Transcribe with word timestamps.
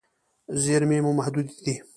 زیرمې 0.63 0.99
مو 1.03 1.11
محدودې 1.17 1.57
دي. 1.65 1.75